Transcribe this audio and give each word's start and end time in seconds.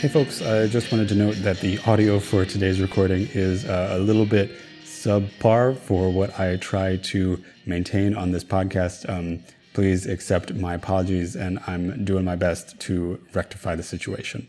Hey, 0.00 0.08
folks, 0.08 0.40
I 0.40 0.66
just 0.66 0.90
wanted 0.90 1.10
to 1.10 1.14
note 1.14 1.34
that 1.42 1.60
the 1.60 1.78
audio 1.80 2.20
for 2.20 2.46
today's 2.46 2.80
recording 2.80 3.28
is 3.34 3.66
uh, 3.66 3.90
a 3.92 3.98
little 3.98 4.24
bit 4.24 4.50
subpar 4.82 5.76
for 5.76 6.10
what 6.10 6.40
I 6.40 6.56
try 6.56 6.96
to 6.96 7.44
maintain 7.66 8.16
on 8.16 8.32
this 8.32 8.42
podcast. 8.42 9.06
Um, 9.10 9.44
please 9.74 10.06
accept 10.06 10.54
my 10.54 10.72
apologies, 10.72 11.36
and 11.36 11.58
I'm 11.66 12.02
doing 12.02 12.24
my 12.24 12.34
best 12.34 12.80
to 12.80 13.20
rectify 13.34 13.74
the 13.74 13.82
situation. 13.82 14.48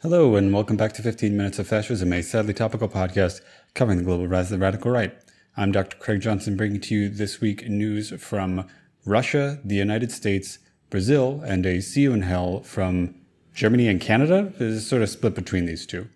Hello, 0.00 0.36
and 0.36 0.54
welcome 0.54 0.76
back 0.76 0.92
to 0.92 1.02
15 1.02 1.36
Minutes 1.36 1.58
of 1.58 1.66
Fascism, 1.66 2.12
a 2.12 2.22
sadly 2.22 2.54
topical 2.54 2.88
podcast 2.88 3.40
covering 3.74 3.98
the 3.98 4.04
global 4.04 4.28
rise 4.28 4.52
of 4.52 4.60
the 4.60 4.64
radical 4.64 4.92
right. 4.92 5.12
I'm 5.56 5.72
Dr. 5.72 5.96
Craig 5.96 6.20
Johnson, 6.20 6.56
bringing 6.56 6.80
to 6.82 6.94
you 6.94 7.08
this 7.08 7.40
week 7.40 7.68
news 7.68 8.10
from 8.22 8.68
Russia, 9.04 9.58
the 9.64 9.74
United 9.74 10.12
States, 10.12 10.60
Brazil, 10.94 11.42
and 11.44 11.66
a 11.66 11.78
You 11.78 12.12
in 12.12 12.22
Hell 12.22 12.62
from 12.62 13.16
Germany 13.52 13.88
and 13.88 14.00
Canada 14.00 14.52
is 14.60 14.86
sort 14.86 15.02
of 15.02 15.08
split 15.08 15.34
between 15.34 15.66
these 15.66 15.86
two. 15.86 16.06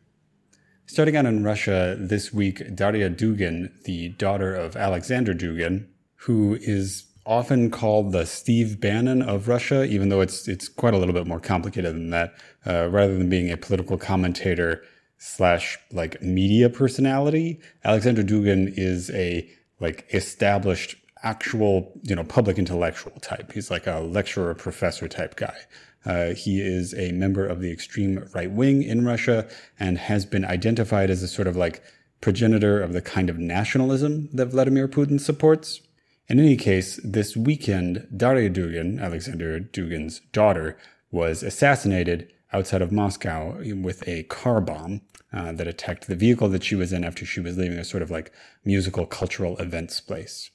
Starting 0.87 1.17
out 1.17 1.27
in 1.27 1.43
Russia 1.43 1.97
this 1.99 2.33
week, 2.33 2.77
Daria 2.77 3.11
Dugin, 3.11 3.73
the 3.83 4.11
daughter 4.11 4.55
of 4.55 4.77
Alexander 4.77 5.35
Dugin, 5.35 5.89
who 6.27 6.57
is 6.61 7.07
often 7.27 7.73
called 7.73 8.13
the 8.13 8.25
Steve 8.25 8.81
Bannon 8.81 9.21
of 9.21 9.49
Russia, 9.49 9.83
even 9.83 10.11
though 10.11 10.21
it's 10.21 10.47
it's 10.47 10.69
quite 10.69 10.95
a 10.95 10.97
little 10.97 11.13
bit 11.13 11.27
more 11.27 11.41
complicated 11.41 11.93
than 11.93 12.11
that. 12.11 12.35
Uh, 12.65 12.89
rather 12.89 13.19
than 13.19 13.29
being 13.29 13.51
a 13.51 13.57
political 13.57 13.99
commentator 13.99 14.85
slash 15.17 15.77
like 15.91 16.23
media 16.23 16.71
personality, 16.71 17.59
Alexander 17.83 18.23
Dugin 18.23 18.73
is 18.77 19.11
a 19.11 19.51
like 19.81 20.07
established 20.15 20.95
actual, 21.23 21.93
you 22.03 22.15
know, 22.15 22.25
public 22.25 22.59
intellectual 22.59 23.13
type. 23.21 23.53
He's 23.53 23.71
like 23.71 23.87
a 23.87 24.01
lecturer, 24.01 24.55
professor 24.55 25.09
type 25.09 25.37
guy. 25.37 25.57
Uh, 26.05 26.35
he 26.35 26.61
is 26.61 26.95
a 26.95 27.13
member 27.13 27.47
of 27.47 27.61
the 27.61 27.73
extreme 27.73 28.29
right 28.35 28.51
wing 28.51 28.83
in 28.83 29.05
Russia 29.05 29.49
and 29.79 29.99
has 29.99 30.25
been 30.25 30.45
identified 30.45 31.11
as 31.11 31.23
a 31.23 31.29
sort 31.29 31.49
of 31.49 31.57
like 31.57 31.83
progenitor 32.21 32.81
of 32.81 32.93
the 32.93 33.03
kind 33.03 33.29
of 33.31 33.39
nationalism 33.39 34.29
that 34.33 34.47
Vladimir 34.47 34.89
Putin 34.89 35.21
supports. 35.21 35.81
In 36.29 36.39
any 36.39 36.57
case, 36.57 37.01
this 37.03 37.37
weekend, 37.37 38.07
Daria 38.15 38.51
Dugin, 38.51 39.01
Alexander 39.01 39.61
Dugin's 39.61 40.21
daughter, 40.33 40.77
was 41.11 41.43
assassinated 41.43 42.33
outside 42.53 42.83
of 42.83 42.93
Moscow 42.93 43.59
with 43.75 44.07
a 44.07 44.25
car 44.25 44.61
bomb 44.61 45.03
uh, 45.33 45.53
that 45.53 45.67
attacked 45.67 46.07
the 46.07 46.17
vehicle 46.17 46.49
that 46.49 46.65
she 46.65 46.75
was 46.75 46.93
in 46.93 47.05
after 47.05 47.25
she 47.25 47.41
was 47.41 47.57
leaving 47.57 47.79
a 47.79 47.85
sort 47.85 48.03
of 48.03 48.11
like 48.11 48.33
musical 48.65 49.07
cultural 49.07 49.57
events 49.59 50.01
place. 50.01 50.51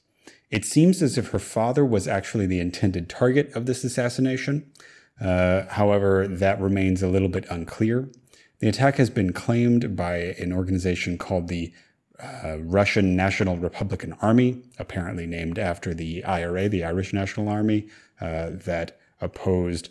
It 0.53 0.65
seems 0.65 1.01
as 1.01 1.17
if 1.17 1.29
her 1.29 1.39
father 1.39 1.83
was 1.83 2.07
actually 2.07 2.45
the 2.45 2.59
intended 2.59 3.09
target 3.09 3.51
of 3.55 3.65
this 3.65 3.83
assassination. 3.83 4.71
Uh, 5.19 5.63
however, 5.67 6.27
that 6.27 6.61
remains 6.61 7.01
a 7.01 7.07
little 7.07 7.27
bit 7.27 7.47
unclear. 7.49 8.07
The 8.59 8.69
attack 8.69 8.97
has 8.97 9.09
been 9.09 9.33
claimed 9.33 9.95
by 9.95 10.17
an 10.17 10.53
organization 10.53 11.17
called 11.17 11.47
the 11.47 11.73
uh, 12.21 12.59
Russian 12.59 13.15
National 13.15 13.57
Republican 13.57 14.13
Army, 14.21 14.61
apparently 14.77 15.25
named 15.25 15.57
after 15.57 15.91
the 15.91 16.23
IRA, 16.23 16.69
the 16.69 16.83
Irish 16.83 17.13
National 17.13 17.49
Army, 17.49 17.87
uh, 18.21 18.51
that 18.51 18.99
opposed 19.21 19.89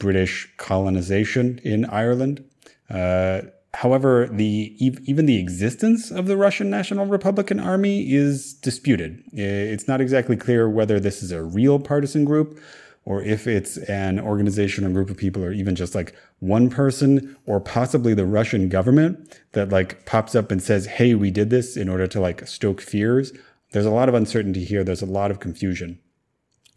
British 0.00 0.52
colonization 0.56 1.60
in 1.62 1.84
Ireland. 1.84 2.44
Uh, 2.90 3.42
However, 3.74 4.28
the 4.30 4.74
even 4.78 5.26
the 5.26 5.38
existence 5.38 6.10
of 6.10 6.26
the 6.26 6.36
Russian 6.36 6.70
National 6.70 7.06
Republican 7.06 7.60
Army 7.60 8.12
is 8.12 8.52
disputed. 8.54 9.22
It's 9.32 9.86
not 9.86 10.00
exactly 10.00 10.36
clear 10.36 10.68
whether 10.68 10.98
this 10.98 11.22
is 11.22 11.30
a 11.30 11.42
real 11.42 11.78
partisan 11.78 12.24
group 12.24 12.58
or 13.04 13.22
if 13.22 13.46
it's 13.46 13.76
an 13.78 14.18
organization 14.20 14.84
or 14.84 14.90
group 14.90 15.08
of 15.08 15.16
people 15.16 15.44
or 15.44 15.52
even 15.52 15.74
just 15.74 15.94
like 15.94 16.14
one 16.40 16.68
person 16.68 17.36
or 17.46 17.60
possibly 17.60 18.12
the 18.12 18.26
Russian 18.26 18.68
government 18.68 19.40
that 19.52 19.70
like 19.70 20.04
pops 20.04 20.34
up 20.34 20.50
and 20.50 20.62
says, 20.62 20.86
"Hey, 20.86 21.14
we 21.14 21.30
did 21.30 21.50
this 21.50 21.76
in 21.76 21.88
order 21.88 22.08
to 22.08 22.20
like 22.20 22.46
stoke 22.48 22.80
fears." 22.80 23.32
There's 23.72 23.86
a 23.86 23.90
lot 23.90 24.08
of 24.08 24.16
uncertainty 24.16 24.64
here. 24.64 24.82
There's 24.82 25.02
a 25.02 25.06
lot 25.06 25.30
of 25.30 25.38
confusion 25.38 26.00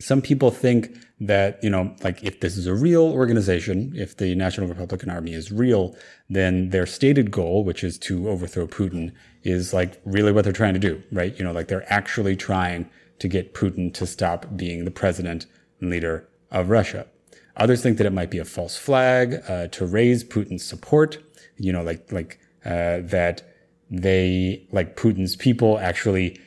some 0.04 0.22
people 0.22 0.52
think 0.52 0.98
that, 1.22 1.64
you 1.64 1.70
know, 1.70 1.96
like 2.04 2.22
if 2.24 2.42
this 2.42 2.58
is 2.58 2.68
a 2.68 2.74
real 2.74 3.04
organization, 3.04 3.94
if 3.96 4.18
the 4.18 4.36
National 4.36 4.68
Republican 4.68 5.10
Army 5.10 5.34
is 5.34 5.50
real, 5.52 5.96
then 6.30 6.70
their 6.72 6.86
stated 6.86 7.32
goal, 7.32 7.64
which 7.64 7.86
is 7.86 7.98
to 8.00 8.28
overthrow 8.28 8.68
Putin, 8.68 9.14
is 9.44 9.74
like 9.74 10.02
really 10.04 10.34
what 10.34 10.44
they're 10.44 10.52
trying 10.52 10.74
to 10.74 10.80
do, 10.80 11.02
right? 11.12 11.38
You 11.38 11.46
know, 11.46 11.54
like 11.54 11.70
they're 11.70 11.92
actually 11.92 12.36
trying 12.36 12.90
to 13.20 13.30
get 13.30 13.54
Putin 13.54 13.94
to 13.94 14.06
stop 14.06 14.58
being 14.58 14.84
the 14.84 14.92
president 14.92 15.46
and 15.80 15.90
leader 15.90 16.28
of 16.52 16.70
Russia. 16.70 17.08
Others 17.56 17.82
think 17.82 17.98
that 17.98 18.08
it 18.08 18.14
might 18.14 18.32
be 18.32 18.40
a 18.40 18.46
false 18.46 18.76
flag 18.76 19.42
uh, 19.48 19.68
to 19.68 19.86
raise 19.86 20.24
Putin's 20.26 20.66
support, 20.66 21.20
you 21.56 21.72
know, 21.72 21.84
like, 21.84 22.12
like, 22.12 22.40
uh, 22.66 23.00
that 23.04 23.44
they, 23.90 24.68
like 24.72 24.98
Putin's 24.98 25.38
people 25.38 25.80
actually 25.80 26.42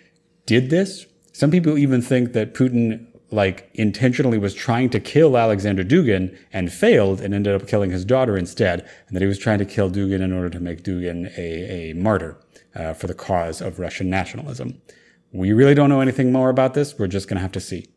did 0.45 0.69
this. 0.69 1.07
Some 1.33 1.51
people 1.51 1.79
even 1.79 2.03
think 2.03 2.33
that 2.33 2.53
Putin 2.55 3.07
like 3.31 3.71
intentionally 3.75 4.39
was 4.39 4.55
trying 4.55 4.89
to 4.91 5.01
kill 5.01 5.37
Alexander 5.37 5.85
Dugin 5.85 6.37
and 6.53 6.73
failed 6.73 7.21
and 7.21 7.35
ended 7.35 7.55
up 7.55 7.69
killing 7.69 7.91
his 7.91 8.05
daughter 8.05 8.37
instead, 8.37 8.89
and 9.09 9.17
that 9.17 9.21
he 9.21 9.27
was 9.27 9.39
trying 9.39 9.59
to 9.59 9.65
kill 9.65 9.91
Dugin 9.91 10.21
in 10.21 10.33
order 10.33 10.51
to 10.51 10.61
make 10.61 10.85
Dugin 10.85 11.37
a, 11.37 11.91
a 11.91 11.95
martyr 11.95 12.37
uh, 12.75 12.93
for 12.93 13.07
the 13.07 13.15
cause 13.15 13.61
of 13.61 13.79
Russian 13.79 14.09
nationalism. 14.09 14.81
We 15.33 15.53
really 15.53 15.75
don't 15.75 15.91
know 15.91 16.01
anything 16.01 16.33
more 16.33 16.51
about 16.51 16.75
this. 16.75 16.99
We're 16.99 17.09
just 17.09 17.29
going 17.29 17.37
to 17.37 17.43
have 17.43 17.53
to 17.53 17.61
see. 17.61 17.89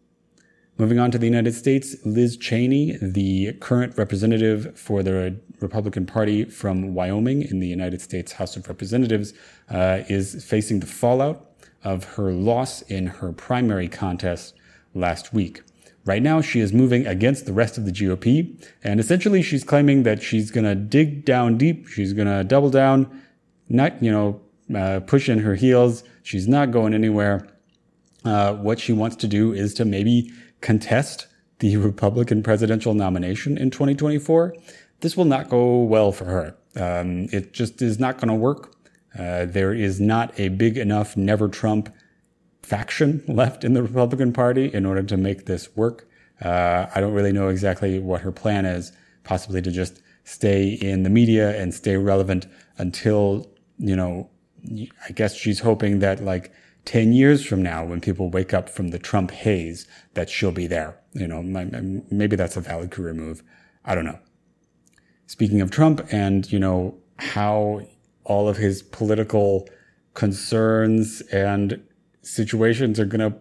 Moving 0.79 0.97
on 0.97 1.11
to 1.11 1.17
the 1.17 1.25
United 1.25 1.53
States, 1.53 1.95
Liz 2.05 2.37
Cheney, 2.37 2.97
the 3.01 3.51
current 3.59 3.97
representative 3.97 4.79
for 4.79 5.03
the 5.03 5.37
Republican 5.59 6.05
Party 6.05 6.45
from 6.45 6.93
Wyoming 6.93 7.41
in 7.41 7.59
the 7.59 7.67
United 7.67 8.01
States 8.01 8.31
House 8.31 8.55
of 8.55 8.67
Representatives, 8.67 9.33
uh, 9.69 10.03
is 10.07 10.43
facing 10.43 10.79
the 10.79 10.85
fallout 10.85 11.51
of 11.83 12.05
her 12.15 12.31
loss 12.31 12.81
in 12.83 13.07
her 13.07 13.33
primary 13.33 13.89
contest 13.89 14.55
last 14.93 15.33
week. 15.33 15.61
Right 16.05 16.23
now, 16.23 16.41
she 16.41 16.59
is 16.59 16.73
moving 16.73 17.05
against 17.05 17.45
the 17.45 17.53
rest 17.53 17.77
of 17.77 17.85
the 17.85 17.91
GOP, 17.91 18.65
and 18.83 18.99
essentially 18.99 19.41
she's 19.41 19.63
claiming 19.63 20.03
that 20.03 20.23
she's 20.23 20.49
going 20.49 20.63
to 20.65 20.75
dig 20.75 21.25
down 21.25 21.57
deep, 21.57 21.87
she's 21.87 22.13
going 22.13 22.27
to 22.27 22.43
double 22.43 22.69
down, 22.69 23.21
not, 23.67 24.01
you 24.01 24.11
know, 24.11 24.41
uh, 24.75 25.01
push 25.01 25.29
in 25.29 25.39
her 25.39 25.55
heels, 25.55 26.03
she's 26.23 26.47
not 26.47 26.71
going 26.71 26.93
anywhere. 26.93 27.47
Uh, 28.25 28.53
what 28.53 28.79
she 28.79 28.93
wants 28.93 29.15
to 29.17 29.27
do 29.27 29.53
is 29.53 29.73
to 29.75 29.85
maybe 29.85 30.31
contest 30.61 31.27
the 31.59 31.77
Republican 31.89 32.43
presidential 32.43 32.93
nomination 32.93 33.57
in 33.57 33.69
2024. 33.69 34.55
This 35.01 35.15
will 35.15 35.25
not 35.25 35.49
go 35.49 35.83
well 35.83 36.11
for 36.11 36.25
her. 36.25 36.55
Um, 36.75 37.27
it 37.31 37.53
just 37.53 37.81
is 37.81 37.99
not 37.99 38.17
going 38.17 38.29
to 38.29 38.35
work. 38.35 38.75
Uh, 39.17 39.45
there 39.45 39.73
is 39.73 39.99
not 39.99 40.37
a 40.39 40.49
big 40.49 40.77
enough 40.77 41.17
never 41.17 41.47
Trump 41.47 41.93
faction 42.69 43.23
left 43.27 43.63
in 43.63 43.73
the 43.73 43.81
Republican 43.81 44.31
Party 44.31 44.71
in 44.73 44.85
order 44.85 45.01
to 45.01 45.17
make 45.17 45.45
this 45.45 45.75
work. 45.75 46.07
Uh, 46.39 46.85
I 46.93 47.01
don't 47.01 47.13
really 47.13 47.31
know 47.31 47.49
exactly 47.49 47.99
what 47.99 48.21
her 48.21 48.31
plan 48.31 48.65
is, 48.65 48.91
possibly 49.23 49.61
to 49.61 49.71
just 49.71 50.01
stay 50.23 50.69
in 50.69 51.03
the 51.03 51.09
media 51.09 51.59
and 51.59 51.73
stay 51.73 51.97
relevant 51.97 52.45
until, 52.77 53.47
you 53.77 53.95
know, 53.95 54.29
I 55.07 55.11
guess 55.13 55.35
she's 55.35 55.59
hoping 55.59 55.99
that 55.99 56.23
like 56.23 56.53
10 56.85 57.13
years 57.13 57.43
from 57.45 57.63
now, 57.63 57.83
when 57.83 57.99
people 57.99 58.29
wake 58.29 58.53
up 58.53 58.69
from 58.69 58.89
the 58.89 58.99
Trump 58.99 59.31
haze, 59.31 59.87
that 60.13 60.29
she'll 60.29 60.51
be 60.51 60.67
there. 60.67 60.97
You 61.13 61.27
know, 61.27 61.41
maybe 61.41 62.35
that's 62.35 62.55
a 62.55 62.61
valid 62.61 62.91
career 62.91 63.13
move. 63.13 63.41
I 63.83 63.95
don't 63.95 64.05
know. 64.05 64.19
Speaking 65.25 65.61
of 65.61 65.71
Trump 65.71 66.01
and, 66.11 66.51
you 66.51 66.59
know, 66.59 66.97
how 67.17 67.81
all 68.23 68.47
of 68.47 68.57
his 68.57 68.83
political 68.83 69.67
concerns 70.13 71.21
and 71.31 71.81
situations 72.21 72.99
are 72.99 73.05
going 73.05 73.31
to 73.31 73.37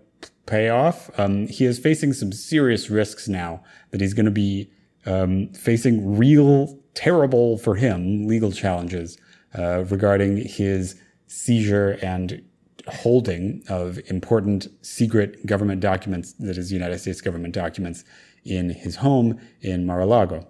pay 0.47 0.69
off. 0.69 1.11
Um, 1.19 1.47
he 1.49 1.65
is 1.65 1.79
facing 1.79 2.13
some 2.13 2.33
serious 2.33 2.91
risks 2.91 3.29
now 3.29 3.63
that 3.91 4.01
he's 4.01 4.15
going 4.15 4.27
to 4.27 4.33
be 4.33 4.71
um, 5.07 5.49
facing 5.53 6.17
real, 6.17 6.79
terrible 6.95 7.59
for 7.59 7.75
him 7.77 8.27
legal 8.27 8.53
challenges 8.53 9.19
uh, 9.57 9.85
regarding 9.85 10.37
his 10.37 11.01
seizure 11.27 11.99
and 12.03 12.43
holding 12.89 13.63
of 13.69 13.99
important 14.07 14.67
secret 14.83 15.45
government 15.47 15.81
documents, 15.81 16.33
that 16.35 16.57
is 16.57 16.73
United 16.73 16.99
States 16.99 17.21
government 17.21 17.55
documents, 17.55 18.05
in 18.45 18.71
his 18.71 18.97
home 18.97 19.39
in 19.61 19.85
Mar-a-Lago. 19.85 20.47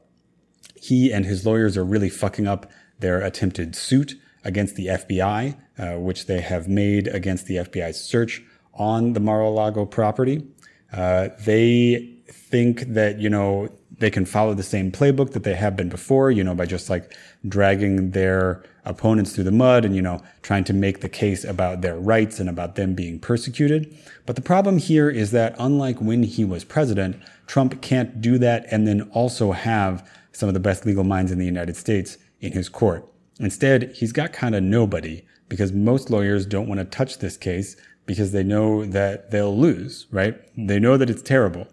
He 0.76 1.12
and 1.12 1.24
his 1.24 1.44
lawyers 1.44 1.76
are 1.76 1.84
really 1.84 2.10
fucking 2.10 2.46
up 2.46 2.70
their 3.00 3.20
attempted 3.20 3.74
suit 3.74 4.14
against 4.48 4.76
the 4.76 4.86
FBI, 4.86 5.56
uh, 5.78 6.00
which 6.00 6.26
they 6.26 6.40
have 6.40 6.66
made 6.68 7.06
against 7.06 7.46
the 7.46 7.56
FBI's 7.56 8.00
search 8.00 8.42
on 8.72 9.12
the 9.12 9.20
Mar-a-Lago 9.20 9.84
property. 9.84 10.42
Uh, 10.90 11.28
they 11.44 12.14
think 12.28 12.80
that, 12.94 13.18
you 13.18 13.28
know, 13.28 13.68
they 13.98 14.10
can 14.10 14.24
follow 14.24 14.54
the 14.54 14.62
same 14.62 14.90
playbook 14.90 15.32
that 15.32 15.44
they 15.44 15.54
have 15.54 15.76
been 15.76 15.90
before, 15.90 16.30
you 16.30 16.42
know, 16.42 16.54
by 16.54 16.64
just 16.64 16.88
like 16.88 17.14
dragging 17.46 18.12
their 18.12 18.64
opponents 18.86 19.34
through 19.34 19.44
the 19.44 19.52
mud 19.52 19.84
and, 19.84 19.94
you 19.94 20.00
know, 20.00 20.18
trying 20.40 20.64
to 20.64 20.72
make 20.72 21.00
the 21.00 21.08
case 21.10 21.44
about 21.44 21.82
their 21.82 21.98
rights 21.98 22.40
and 22.40 22.48
about 22.48 22.74
them 22.74 22.94
being 22.94 23.18
persecuted. 23.18 23.94
But 24.24 24.36
the 24.36 24.42
problem 24.42 24.78
here 24.78 25.10
is 25.10 25.30
that 25.32 25.54
unlike 25.58 26.00
when 26.00 26.22
he 26.22 26.44
was 26.44 26.64
president, 26.64 27.20
Trump 27.46 27.82
can't 27.82 28.22
do 28.22 28.38
that 28.38 28.64
and 28.70 28.86
then 28.86 29.02
also 29.12 29.52
have 29.52 30.08
some 30.32 30.48
of 30.48 30.54
the 30.54 30.60
best 30.60 30.86
legal 30.86 31.04
minds 31.04 31.30
in 31.32 31.38
the 31.38 31.44
United 31.44 31.76
States 31.76 32.16
in 32.40 32.52
his 32.52 32.70
court. 32.70 33.06
Instead, 33.38 33.92
he's 33.94 34.12
got 34.12 34.32
kind 34.32 34.54
of 34.54 34.62
nobody 34.62 35.24
because 35.48 35.72
most 35.72 36.10
lawyers 36.10 36.46
don't 36.46 36.68
want 36.68 36.78
to 36.78 36.84
touch 36.84 37.18
this 37.18 37.36
case 37.36 37.76
because 38.06 38.32
they 38.32 38.42
know 38.42 38.84
that 38.84 39.30
they'll 39.30 39.56
lose, 39.56 40.06
right? 40.10 40.36
They 40.56 40.78
know 40.78 40.96
that 40.96 41.10
it's 41.10 41.22
terrible. 41.22 41.68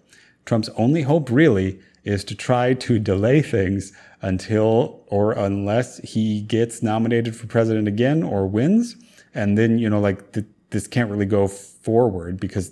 Trump's 0.45 0.69
only 0.77 1.01
hope 1.01 1.29
really 1.31 1.79
is 2.03 2.23
to 2.25 2.35
try 2.35 2.73
to 2.73 2.99
delay 2.99 3.41
things 3.41 3.91
until 4.21 5.03
or 5.07 5.31
unless 5.31 5.97
he 5.99 6.41
gets 6.41 6.83
nominated 6.83 7.35
for 7.35 7.47
president 7.47 7.87
again 7.87 8.21
or 8.21 8.45
wins. 8.47 8.95
And 9.33 9.57
then, 9.57 9.79
you 9.79 9.89
know, 9.89 9.99
like 9.99 10.33
the, 10.33 10.45
this 10.69 10.87
can't 10.87 11.09
really 11.09 11.25
go 11.25 11.47
forward 11.47 12.39
because 12.39 12.71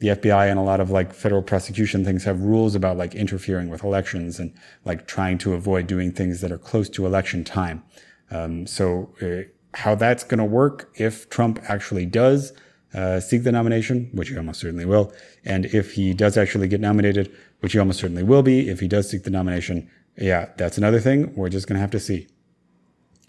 the 0.00 0.08
FBI 0.08 0.50
and 0.50 0.58
a 0.58 0.62
lot 0.62 0.80
of 0.80 0.90
like 0.90 1.14
federal 1.14 1.42
prosecution 1.42 2.04
things 2.04 2.24
have 2.24 2.40
rules 2.40 2.74
about 2.74 2.96
like 2.96 3.14
interfering 3.14 3.68
with 3.68 3.84
elections 3.84 4.38
and 4.38 4.52
like 4.84 5.06
trying 5.06 5.38
to 5.38 5.54
avoid 5.54 5.86
doing 5.86 6.12
things 6.12 6.40
that 6.40 6.52
are 6.52 6.58
close 6.58 6.88
to 6.90 7.06
election 7.06 7.44
time. 7.44 7.82
Um, 8.30 8.66
so 8.66 9.14
uh, 9.22 9.48
how 9.76 9.94
that's 9.94 10.24
going 10.24 10.38
to 10.38 10.44
work 10.44 10.90
if 10.94 11.28
Trump 11.28 11.58
actually 11.68 12.06
does 12.06 12.52
uh, 12.94 13.20
seek 13.20 13.42
the 13.42 13.52
nomination, 13.52 14.08
which 14.12 14.28
he 14.28 14.36
almost 14.36 14.60
certainly 14.60 14.84
will, 14.84 15.12
and 15.44 15.66
if 15.66 15.92
he 15.94 16.14
does 16.14 16.36
actually 16.36 16.68
get 16.68 16.80
nominated, 16.80 17.34
which 17.60 17.72
he 17.72 17.78
almost 17.78 17.98
certainly 17.98 18.22
will 18.22 18.42
be, 18.42 18.68
if 18.68 18.80
he 18.80 18.88
does 18.88 19.10
seek 19.10 19.24
the 19.24 19.30
nomination, 19.30 19.90
yeah, 20.16 20.50
that's 20.56 20.78
another 20.78 21.00
thing. 21.00 21.34
We're 21.34 21.48
just 21.48 21.66
going 21.66 21.74
to 21.74 21.80
have 21.80 21.90
to 21.90 22.00
see. 22.00 22.28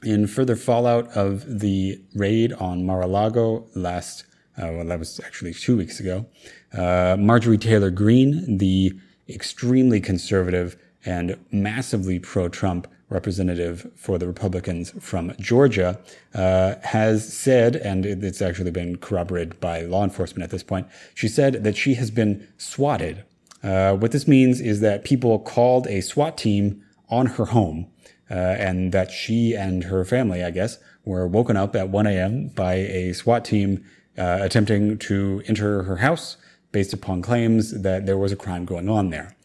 In 0.04 0.28
further 0.28 0.56
fallout 0.56 1.08
of 1.18 1.62
the 1.62 2.00
raid 2.14 2.54
on 2.54 2.86
Mar-a-Lago 2.86 3.68
last, 3.74 4.26
uh, 4.58 4.70
well, 4.72 4.86
that 4.86 5.00
was 5.00 5.20
actually 5.26 5.54
two 5.54 5.78
weeks 5.78 6.00
ago, 6.00 6.28
uh, 6.74 7.16
Marjorie 7.18 7.58
Taylor 7.58 7.90
Greene, 7.90 8.58
the 8.58 8.94
extremely 9.28 10.00
conservative 10.00 10.78
and 11.06 11.38
massively 11.52 12.20
pro-Trump 12.20 12.88
representative 13.10 13.92
for 13.96 14.18
the 14.18 14.28
Republicans 14.28 14.92
from 15.00 15.34
Georgia, 15.40 16.00
uh, 16.34 16.76
has 16.84 17.32
said, 17.32 17.76
and 17.76 18.06
it's 18.06 18.42
actually 18.42 18.72
been 18.72 18.98
corroborated 18.98 19.60
by 19.60 19.82
law 19.82 20.04
enforcement 20.04 20.44
at 20.44 20.50
this 20.50 20.64
point, 20.64 20.88
she 21.14 21.28
said 21.28 21.64
that 21.64 21.78
she 21.78 21.94
has 21.96 22.10
been 22.10 22.48
swatted. 22.58 23.24
Uh, 23.64 23.96
what 23.96 24.12
this 24.12 24.28
means 24.28 24.60
is 24.60 24.80
that 24.82 25.04
people 25.04 25.40
called 25.40 25.88
a 25.88 26.02
SWAT 26.02 26.38
team 26.38 26.84
on 27.10 27.28
her 27.28 27.46
home, 27.46 27.88
uh, 28.30 28.34
and 28.34 28.92
that 28.92 29.12
she 29.12 29.54
and 29.54 29.86
her 29.86 30.04
family, 30.04 30.44
I 30.44 30.52
guess, 30.52 30.80
were 31.04 31.28
woken 31.28 31.56
up 31.56 31.76
at 31.76 31.90
1 31.90 32.08
a.m. 32.08 32.48
by 32.50 32.74
a 32.74 33.14
SWAT 33.14 33.46
team 33.46 33.86
uh, 34.18 34.40
attempting 34.42 34.98
to 34.98 35.44
enter 35.46 35.84
her 35.84 35.98
house 35.98 36.38
based 36.72 36.94
upon 36.94 37.22
claims 37.22 37.82
that 37.84 38.06
there 38.06 38.18
was 38.18 38.32
a 38.32 38.36
crime 38.36 38.66
going 38.66 38.90
on 38.90 39.10
there. 39.10 39.36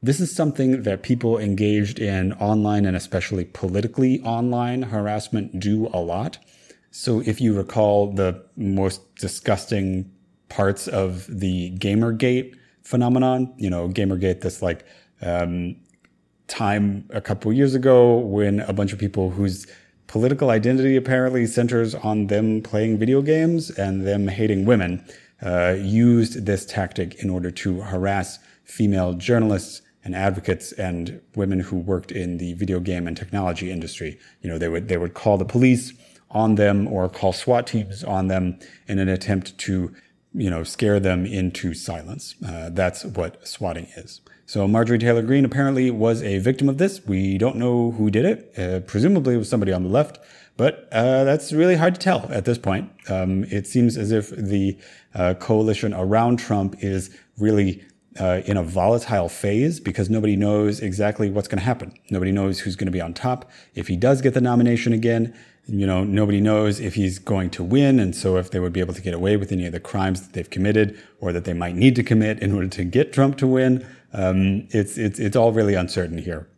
This 0.00 0.20
is 0.20 0.34
something 0.34 0.82
that 0.82 1.02
people 1.02 1.38
engaged 1.38 1.98
in 1.98 2.32
online 2.34 2.86
and 2.86 2.96
especially 2.96 3.46
politically 3.46 4.20
online 4.20 4.82
harassment 4.82 5.58
do 5.58 5.88
a 5.92 5.98
lot. 5.98 6.38
So 6.92 7.20
if 7.20 7.40
you 7.40 7.56
recall 7.56 8.12
the 8.12 8.44
most 8.56 9.16
disgusting 9.16 10.10
parts 10.48 10.86
of 10.86 11.26
the 11.26 11.72
Gamergate 11.78 12.54
phenomenon, 12.82 13.52
you 13.56 13.68
know, 13.68 13.88
Gamergate, 13.88 14.40
this 14.40 14.62
like 14.62 14.86
um, 15.20 15.76
time 16.46 17.08
a 17.10 17.20
couple 17.20 17.52
years 17.52 17.74
ago 17.74 18.18
when 18.18 18.60
a 18.60 18.72
bunch 18.72 18.92
of 18.92 19.00
people 19.00 19.30
whose 19.30 19.66
political 20.06 20.50
identity 20.50 20.94
apparently 20.94 21.44
centers 21.44 21.96
on 21.96 22.28
them 22.28 22.62
playing 22.62 22.98
video 22.98 23.20
games 23.20 23.68
and 23.70 24.06
them 24.06 24.28
hating 24.28 24.64
women 24.64 25.04
uh, 25.44 25.74
used 25.76 26.46
this 26.46 26.64
tactic 26.64 27.16
in 27.16 27.28
order 27.28 27.50
to 27.50 27.80
harass 27.80 28.38
female 28.64 29.12
journalists 29.14 29.82
and 30.08 30.16
advocates 30.16 30.72
and 30.72 31.20
women 31.36 31.60
who 31.60 31.76
worked 31.76 32.10
in 32.10 32.38
the 32.38 32.54
video 32.54 32.80
game 32.80 33.06
and 33.06 33.14
technology 33.14 33.70
industry. 33.70 34.18
You 34.40 34.48
know, 34.48 34.56
they 34.56 34.70
would, 34.70 34.88
they 34.88 34.96
would 34.96 35.12
call 35.12 35.36
the 35.36 35.44
police 35.44 35.92
on 36.30 36.54
them 36.54 36.88
or 36.88 37.10
call 37.10 37.34
SWAT 37.34 37.66
teams 37.66 38.02
on 38.02 38.28
them 38.28 38.58
in 38.86 38.98
an 38.98 39.10
attempt 39.10 39.58
to, 39.58 39.94
you 40.32 40.48
know, 40.48 40.64
scare 40.64 40.98
them 40.98 41.26
into 41.26 41.74
silence. 41.74 42.34
Uh, 42.46 42.70
that's 42.70 43.04
what 43.04 43.46
swatting 43.46 43.88
is. 43.96 44.22
So 44.46 44.66
Marjorie 44.66 44.98
Taylor 44.98 45.20
Greene 45.20 45.44
apparently 45.44 45.90
was 45.90 46.22
a 46.22 46.38
victim 46.38 46.70
of 46.70 46.78
this. 46.78 47.04
We 47.06 47.36
don't 47.36 47.56
know 47.56 47.90
who 47.90 48.10
did 48.10 48.24
it. 48.24 48.58
Uh, 48.58 48.80
presumably 48.80 49.34
it 49.34 49.38
was 49.38 49.50
somebody 49.50 49.72
on 49.74 49.82
the 49.82 49.90
left, 49.90 50.20
but 50.56 50.88
uh, 50.90 51.24
that's 51.24 51.52
really 51.52 51.76
hard 51.76 51.94
to 51.96 52.00
tell 52.00 52.26
at 52.32 52.46
this 52.46 52.56
point. 52.56 52.90
Um, 53.10 53.44
it 53.44 53.66
seems 53.66 53.98
as 53.98 54.10
if 54.10 54.30
the 54.30 54.78
uh, 55.14 55.34
coalition 55.34 55.92
around 55.92 56.38
Trump 56.38 56.76
is 56.82 57.14
really 57.36 57.84
uh, 58.18 58.42
in 58.46 58.56
a 58.56 58.62
volatile 58.62 59.28
phase 59.28 59.80
because 59.80 60.10
nobody 60.10 60.36
knows 60.36 60.80
exactly 60.80 61.30
what's 61.30 61.48
going 61.48 61.58
to 61.58 61.64
happen. 61.64 61.92
Nobody 62.10 62.32
knows 62.32 62.60
who's 62.60 62.76
going 62.76 62.86
to 62.86 62.92
be 62.92 63.00
on 63.00 63.14
top. 63.14 63.50
If 63.74 63.88
he 63.88 63.96
does 63.96 64.20
get 64.22 64.34
the 64.34 64.40
nomination 64.40 64.92
again, 64.92 65.34
you 65.66 65.86
know, 65.86 66.02
nobody 66.02 66.40
knows 66.40 66.80
if 66.80 66.94
he's 66.94 67.18
going 67.18 67.50
to 67.50 67.62
win. 67.62 68.00
And 68.00 68.16
so 68.16 68.36
if 68.36 68.50
they 68.50 68.58
would 68.58 68.72
be 68.72 68.80
able 68.80 68.94
to 68.94 69.02
get 69.02 69.14
away 69.14 69.36
with 69.36 69.52
any 69.52 69.66
of 69.66 69.72
the 69.72 69.80
crimes 69.80 70.22
that 70.22 70.32
they've 70.32 70.48
committed 70.48 70.98
or 71.20 71.32
that 71.32 71.44
they 71.44 71.52
might 71.52 71.74
need 71.74 71.94
to 71.96 72.02
commit 72.02 72.40
in 72.40 72.54
order 72.54 72.68
to 72.68 72.84
get 72.84 73.12
Trump 73.12 73.36
to 73.38 73.46
win, 73.46 73.86
um, 74.12 74.66
it's, 74.70 74.96
it's, 74.96 75.18
it's 75.18 75.36
all 75.36 75.52
really 75.52 75.74
uncertain 75.74 76.18
here. 76.18 76.48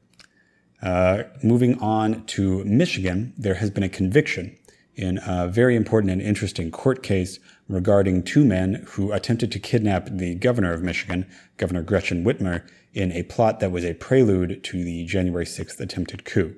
Uh, 0.82 1.24
moving 1.42 1.78
on 1.80 2.24
to 2.24 2.64
Michigan, 2.64 3.34
there 3.36 3.54
has 3.54 3.70
been 3.70 3.82
a 3.82 3.88
conviction 3.88 4.56
in 5.00 5.18
a 5.26 5.48
very 5.48 5.74
important 5.74 6.12
and 6.12 6.20
interesting 6.20 6.70
court 6.70 7.02
case 7.02 7.38
regarding 7.68 8.22
two 8.22 8.44
men 8.44 8.84
who 8.90 9.12
attempted 9.12 9.50
to 9.50 9.58
kidnap 9.58 10.08
the 10.10 10.34
governor 10.34 10.74
of 10.74 10.82
Michigan, 10.82 11.26
Governor 11.56 11.82
Gretchen 11.82 12.22
Whitmer, 12.22 12.68
in 12.92 13.10
a 13.12 13.22
plot 13.22 13.60
that 13.60 13.72
was 13.72 13.84
a 13.84 13.94
prelude 13.94 14.62
to 14.64 14.84
the 14.84 15.04
January 15.06 15.46
6th 15.46 15.80
attempted 15.80 16.24
coup. 16.24 16.54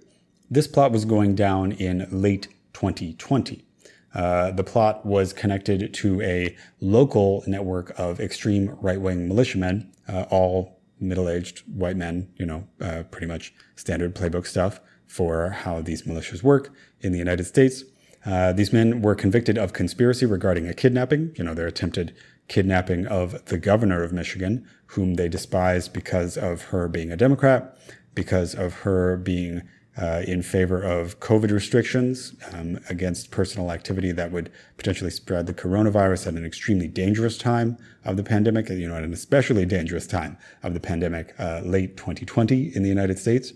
This 0.51 0.67
plot 0.67 0.91
was 0.91 1.05
going 1.05 1.37
down 1.37 1.73
in 1.73 2.09
late 2.11 2.49
2020. 2.73 3.65
Uh, 4.13 4.51
the 4.51 4.65
plot 4.65 5.07
was 5.07 5.33
connected 5.33 5.95
to 5.95 6.21
a 6.23 6.57
local 6.81 7.45
network 7.47 7.99
of 7.99 8.19
extreme 8.19 8.77
right-wing 8.81 9.29
militiamen, 9.29 9.91
uh, 10.09 10.25
all 10.31 10.81
middle-aged 10.99 11.61
white 11.69 11.97
men, 11.97 12.29
you 12.37 12.47
know, 12.47 12.67
uh, 12.81 13.05
pretty 13.11 13.27
much 13.27 13.55
standard 13.77 14.15
playbook 14.15 14.47
stuff 14.47 14.81
for 15.07 15.51
how 15.51 15.81
these 15.81 16.03
militias 16.03 16.43
work 16.43 16.73
in 17.01 17.13
the 17.13 17.19
United 17.19 17.45
States. 17.45 17.85
Uh, 18.25 18.53
these 18.53 18.73
men 18.73 19.03
were 19.03 19.15
convicted 19.15 19.59
of 19.59 19.73
conspiracy 19.73 20.27
regarding 20.27 20.69
a 20.69 20.75
kidnapping, 20.75 21.35
you 21.37 21.45
know, 21.45 21.55
their 21.55 21.67
attempted 21.67 22.15
kidnapping 22.49 23.07
of 23.07 23.45
the 23.47 23.59
governor 23.59 24.03
of 24.03 24.13
Michigan, 24.13 24.67
whom 24.87 25.15
they 25.15 25.29
despised 25.29 25.93
because 25.93 26.37
of 26.37 26.63
her 26.65 26.89
being 26.89 27.11
a 27.11 27.17
Democrat, 27.17 27.77
because 28.15 28.55
of 28.55 28.75
her 28.81 29.17
being 29.17 29.63
uh, 29.97 30.23
in 30.27 30.43
favor 30.43 30.83
of 30.83 31.21
COVID 31.21 31.51
restrictions 31.51 32.35
um, 32.53 32.79
against 32.89 33.31
personal 33.31 33.71
activity 33.71 34.11
that 34.13 34.33
would 34.33 34.51
potentially 34.79 35.11
spread 35.11 35.47
the 35.47 35.53
coronavirus 35.53 36.29
at 36.29 36.35
an 36.35 36.47
extremely 36.47 36.89
dangerous 36.89 37.37
time 37.37 37.77
of 38.05 38.17
the 38.17 38.23
pandemic, 38.23 38.69
you 38.71 38.89
know, 38.89 38.97
at 38.97 39.05
an 39.05 39.13
especially 39.13 39.67
dangerous 39.67 40.07
time 40.07 40.39
of 40.63 40.73
the 40.73 40.81
pandemic, 40.81 41.35
uh, 41.39 41.61
late 41.65 41.97
2020 41.97 42.75
in 42.75 42.83
the 42.83 42.89
United 42.89 43.19
States. 43.19 43.53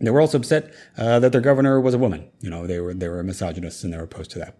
They 0.00 0.10
were 0.10 0.20
also 0.20 0.38
upset 0.38 0.72
uh, 0.96 1.18
that 1.20 1.32
their 1.32 1.40
governor 1.40 1.80
was 1.80 1.94
a 1.94 1.98
woman. 1.98 2.28
You 2.40 2.50
know, 2.50 2.66
they 2.66 2.80
were 2.80 2.94
they 2.94 3.08
were 3.08 3.22
misogynists 3.22 3.84
and 3.84 3.92
they 3.92 3.98
were 3.98 4.04
opposed 4.04 4.30
to 4.32 4.38
that. 4.38 4.56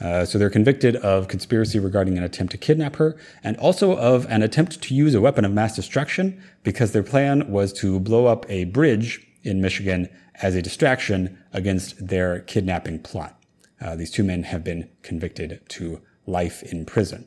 Uh, 0.00 0.24
so 0.24 0.36
they're 0.36 0.50
convicted 0.50 0.96
of 0.96 1.28
conspiracy 1.28 1.78
regarding 1.78 2.18
an 2.18 2.24
attempt 2.24 2.50
to 2.50 2.58
kidnap 2.58 2.96
her 2.96 3.16
and 3.44 3.56
also 3.58 3.96
of 3.96 4.26
an 4.26 4.42
attempt 4.42 4.82
to 4.82 4.94
use 4.94 5.14
a 5.14 5.20
weapon 5.20 5.44
of 5.44 5.52
mass 5.52 5.76
destruction 5.76 6.42
because 6.64 6.92
their 6.92 7.04
plan 7.04 7.48
was 7.50 7.72
to 7.72 8.00
blow 8.00 8.26
up 8.26 8.44
a 8.48 8.64
bridge 8.64 9.24
in 9.44 9.60
Michigan 9.60 10.08
as 10.40 10.56
a 10.56 10.62
distraction 10.62 11.38
against 11.52 12.08
their 12.08 12.40
kidnapping 12.40 12.98
plot. 12.98 13.40
Uh, 13.80 13.94
these 13.94 14.10
two 14.10 14.24
men 14.24 14.42
have 14.44 14.64
been 14.64 14.88
convicted 15.02 15.60
to 15.68 16.00
life 16.26 16.62
in 16.64 16.84
prison. 16.84 17.26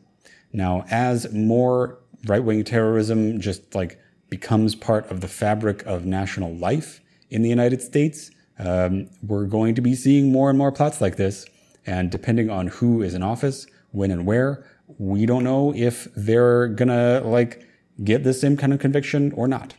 Now, 0.51 0.85
as 0.89 1.31
more 1.33 1.99
right-wing 2.25 2.63
terrorism 2.63 3.39
just 3.39 3.75
like 3.75 3.99
becomes 4.29 4.75
part 4.75 5.09
of 5.11 5.21
the 5.21 5.27
fabric 5.27 5.85
of 5.85 6.05
national 6.05 6.55
life, 6.55 6.99
in 7.29 7.41
the 7.41 7.49
United 7.49 7.81
States, 7.81 8.31
um, 8.59 9.09
we're 9.21 9.45
going 9.45 9.75
to 9.75 9.81
be 9.81 9.95
seeing 9.95 10.31
more 10.31 10.49
and 10.49 10.57
more 10.57 10.71
plots 10.71 11.01
like 11.01 11.17
this. 11.17 11.45
And 11.85 12.09
depending 12.09 12.49
on 12.49 12.67
who 12.67 13.01
is 13.01 13.13
in 13.13 13.21
office, 13.21 13.67
when 13.91 14.11
and 14.11 14.25
where, 14.25 14.65
we 14.97 15.25
don't 15.25 15.43
know 15.43 15.73
if 15.75 16.07
they're 16.15 16.67
gonna 16.67 17.21
like 17.21 17.65
get 18.03 18.23
the 18.23 18.33
same 18.33 18.57
kind 18.57 18.73
of 18.73 18.79
conviction 18.79 19.31
or 19.33 19.47
not. 19.47 19.75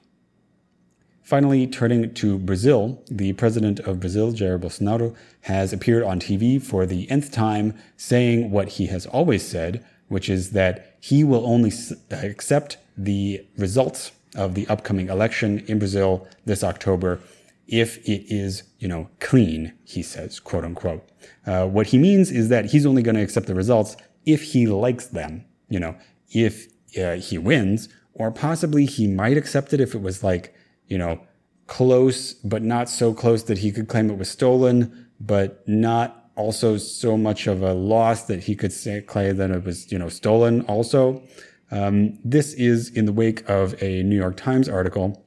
Finally, 1.22 1.66
turning 1.66 2.14
to 2.14 2.38
Brazil, 2.38 3.02
the 3.10 3.32
president 3.32 3.80
of 3.80 3.98
Brazil, 3.98 4.32
Jair 4.32 4.60
Bolsonaro, 4.60 5.14
has 5.42 5.72
appeared 5.72 6.04
on 6.04 6.20
TV 6.20 6.62
for 6.62 6.86
the 6.86 7.10
nth 7.10 7.32
time 7.32 7.74
saying 7.96 8.50
what 8.52 8.68
he 8.68 8.86
has 8.86 9.06
always 9.06 9.46
said, 9.46 9.84
which 10.08 10.28
is 10.28 10.52
that 10.52 10.96
he 11.00 11.24
will 11.24 11.44
only 11.44 11.72
accept 12.12 12.78
the 12.96 13.44
results 13.58 14.12
of 14.36 14.54
the 14.54 14.68
upcoming 14.68 15.08
election 15.08 15.64
in 15.66 15.78
Brazil 15.78 16.28
this 16.44 16.62
October 16.62 17.20
if 17.66 17.98
it 18.08 18.24
is, 18.32 18.62
you 18.78 18.88
know, 18.88 19.08
clean, 19.20 19.72
he 19.84 20.02
says, 20.02 20.38
quote 20.40 20.64
unquote. 20.64 21.08
Uh, 21.46 21.66
what 21.66 21.88
he 21.88 21.98
means 21.98 22.30
is 22.30 22.48
that 22.48 22.66
he's 22.66 22.86
only 22.86 23.02
going 23.02 23.16
to 23.16 23.22
accept 23.22 23.46
the 23.46 23.54
results 23.54 23.96
if 24.24 24.42
he 24.42 24.66
likes 24.66 25.06
them. 25.06 25.44
You 25.68 25.80
know, 25.80 25.96
if 26.30 26.68
uh, 26.98 27.14
he 27.14 27.38
wins 27.38 27.88
or 28.14 28.30
possibly 28.30 28.86
he 28.86 29.06
might 29.06 29.36
accept 29.36 29.72
it 29.72 29.80
if 29.80 29.94
it 29.94 30.00
was 30.00 30.22
like, 30.22 30.54
you 30.86 30.98
know, 30.98 31.20
close, 31.66 32.32
but 32.34 32.62
not 32.62 32.88
so 32.88 33.12
close 33.12 33.42
that 33.44 33.58
he 33.58 33.72
could 33.72 33.88
claim 33.88 34.10
it 34.10 34.18
was 34.18 34.30
stolen, 34.30 35.08
but 35.20 35.66
not 35.68 36.30
also 36.36 36.76
so 36.76 37.16
much 37.16 37.46
of 37.46 37.62
a 37.62 37.72
loss 37.72 38.24
that 38.24 38.44
he 38.44 38.54
could 38.54 38.72
say, 38.72 39.00
claim 39.00 39.36
that 39.36 39.50
it 39.50 39.64
was, 39.64 39.90
you 39.90 39.98
know, 39.98 40.08
stolen 40.08 40.60
also. 40.62 41.22
Um, 41.70 42.18
this 42.24 42.52
is 42.54 42.90
in 42.90 43.06
the 43.06 43.12
wake 43.12 43.48
of 43.48 43.80
a 43.82 44.02
New 44.04 44.16
York 44.16 44.36
Times 44.36 44.68
article, 44.68 45.25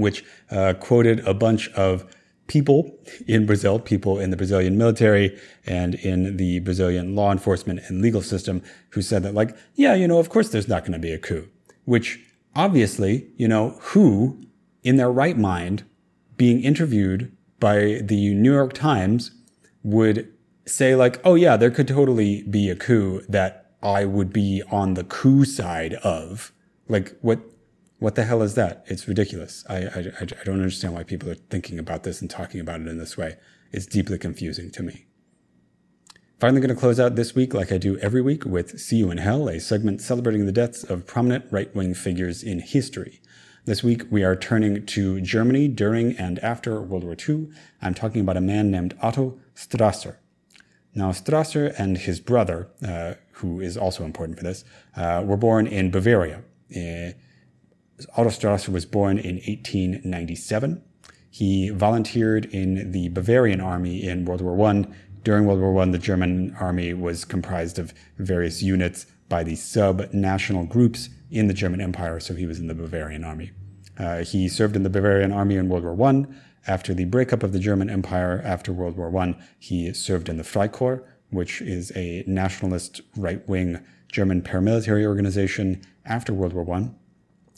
which 0.00 0.24
uh, 0.50 0.74
quoted 0.74 1.20
a 1.26 1.34
bunch 1.34 1.68
of 1.70 2.04
people 2.46 2.98
in 3.28 3.46
Brazil, 3.46 3.78
people 3.78 4.18
in 4.18 4.30
the 4.30 4.36
Brazilian 4.36 4.76
military 4.76 5.38
and 5.66 5.94
in 5.94 6.36
the 6.36 6.58
Brazilian 6.60 7.14
law 7.14 7.30
enforcement 7.30 7.80
and 7.86 8.02
legal 8.02 8.22
system 8.22 8.60
who 8.90 9.02
said 9.02 9.22
that, 9.22 9.34
like, 9.34 9.56
yeah, 9.74 9.94
you 9.94 10.08
know, 10.08 10.18
of 10.18 10.28
course 10.28 10.48
there's 10.48 10.66
not 10.66 10.82
going 10.82 10.92
to 10.92 10.98
be 10.98 11.12
a 11.12 11.18
coup, 11.18 11.48
which 11.84 12.18
obviously, 12.56 13.28
you 13.36 13.46
know, 13.46 13.78
who 13.80 14.42
in 14.82 14.96
their 14.96 15.12
right 15.12 15.38
mind 15.38 15.84
being 16.36 16.60
interviewed 16.62 17.30
by 17.60 18.00
the 18.02 18.34
New 18.34 18.52
York 18.52 18.72
Times 18.72 19.30
would 19.82 20.32
say 20.66 20.96
like, 20.96 21.20
oh 21.24 21.34
yeah, 21.34 21.56
there 21.56 21.70
could 21.70 21.86
totally 21.86 22.42
be 22.42 22.68
a 22.68 22.76
coup 22.76 23.22
that 23.28 23.72
I 23.82 24.04
would 24.04 24.32
be 24.32 24.62
on 24.70 24.94
the 24.94 25.04
coup 25.04 25.44
side 25.44 25.94
of. 25.94 26.52
Like 26.88 27.16
what 27.20 27.40
what 28.00 28.14
the 28.14 28.24
hell 28.24 28.42
is 28.42 28.54
that? 28.54 28.82
It's 28.86 29.06
ridiculous. 29.06 29.62
I, 29.68 29.76
I, 29.76 30.12
I 30.20 30.44
don't 30.44 30.54
understand 30.54 30.94
why 30.94 31.04
people 31.04 31.30
are 31.30 31.34
thinking 31.34 31.78
about 31.78 32.02
this 32.02 32.20
and 32.20 32.30
talking 32.30 32.58
about 32.58 32.80
it 32.80 32.88
in 32.88 32.98
this 32.98 33.16
way. 33.16 33.36
It's 33.72 33.86
deeply 33.86 34.18
confusing 34.18 34.70
to 34.72 34.82
me. 34.82 35.04
Finally, 36.40 36.62
going 36.62 36.74
to 36.74 36.80
close 36.80 36.98
out 36.98 37.16
this 37.16 37.34
week, 37.34 37.52
like 37.52 37.70
I 37.70 37.76
do 37.76 37.98
every 37.98 38.22
week, 38.22 38.46
with 38.46 38.80
See 38.80 38.96
You 38.96 39.10
in 39.10 39.18
Hell, 39.18 39.48
a 39.48 39.60
segment 39.60 40.00
celebrating 40.00 40.46
the 40.46 40.52
deaths 40.52 40.82
of 40.82 41.06
prominent 41.06 41.44
right 41.50 41.72
wing 41.76 41.92
figures 41.92 42.42
in 42.42 42.60
history. 42.60 43.20
This 43.66 43.84
week, 43.84 44.04
we 44.10 44.24
are 44.24 44.34
turning 44.34 44.86
to 44.86 45.20
Germany 45.20 45.68
during 45.68 46.16
and 46.16 46.38
after 46.38 46.80
World 46.80 47.04
War 47.04 47.14
II. 47.28 47.50
I'm 47.82 47.92
talking 47.92 48.22
about 48.22 48.38
a 48.38 48.40
man 48.40 48.70
named 48.70 48.96
Otto 49.02 49.38
Strasser. 49.54 50.16
Now, 50.94 51.10
Strasser 51.10 51.74
and 51.78 51.98
his 51.98 52.20
brother, 52.20 52.70
uh, 52.82 53.14
who 53.32 53.60
is 53.60 53.76
also 53.76 54.04
important 54.04 54.38
for 54.38 54.44
this, 54.44 54.64
uh, 54.96 55.22
were 55.22 55.36
born 55.36 55.66
in 55.66 55.90
Bavaria. 55.90 56.42
Uh, 56.74 57.12
Otto 58.16 58.30
Strasser 58.30 58.70
was 58.70 58.84
born 58.84 59.18
in 59.18 59.36
1897. 59.36 60.82
He 61.30 61.70
volunteered 61.70 62.46
in 62.46 62.92
the 62.92 63.08
Bavarian 63.08 63.60
army 63.60 64.02
in 64.02 64.24
World 64.24 64.40
War 64.40 64.68
I. 64.68 64.84
During 65.22 65.46
World 65.46 65.60
War 65.60 65.82
I, 65.82 65.86
the 65.86 65.98
German 65.98 66.56
army 66.58 66.92
was 66.92 67.24
comprised 67.24 67.78
of 67.78 67.94
various 68.18 68.62
units 68.62 69.06
by 69.28 69.44
the 69.44 69.54
sub-national 69.54 70.64
groups 70.64 71.08
in 71.30 71.46
the 71.46 71.54
German 71.54 71.80
Empire, 71.80 72.18
so 72.18 72.34
he 72.34 72.46
was 72.46 72.58
in 72.58 72.66
the 72.66 72.74
Bavarian 72.74 73.22
army. 73.22 73.52
Uh, 73.98 74.24
he 74.24 74.48
served 74.48 74.76
in 74.76 74.82
the 74.82 74.90
Bavarian 74.90 75.32
army 75.32 75.56
in 75.56 75.68
World 75.68 75.84
War 75.84 76.08
I. 76.08 76.26
After 76.66 76.92
the 76.92 77.04
breakup 77.04 77.42
of 77.42 77.52
the 77.52 77.58
German 77.58 77.88
Empire 77.88 78.42
after 78.44 78.72
World 78.72 78.96
War 78.96 79.16
I, 79.16 79.36
he 79.58 79.92
served 79.92 80.28
in 80.28 80.36
the 80.36 80.42
Freikorps, 80.42 81.02
which 81.30 81.62
is 81.62 81.92
a 81.94 82.24
nationalist 82.26 83.00
right-wing 83.16 83.80
German 84.10 84.42
paramilitary 84.42 85.06
organization 85.06 85.82
after 86.04 86.34
World 86.34 86.52
War 86.52 86.74
I. 86.74 86.90